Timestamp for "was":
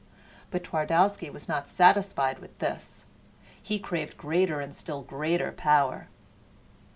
1.31-1.47